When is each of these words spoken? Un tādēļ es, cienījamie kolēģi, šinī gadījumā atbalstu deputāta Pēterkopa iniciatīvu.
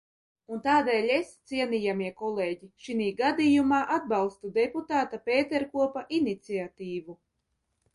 Un 0.53 0.61
tādēļ 0.67 1.11
es, 1.15 1.29
cienījamie 1.51 2.07
kolēģi, 2.23 2.71
šinī 2.87 3.11
gadījumā 3.21 3.83
atbalstu 3.99 4.55
deputāta 4.61 5.25
Pēterkopa 5.31 6.09
iniciatīvu. 6.23 7.23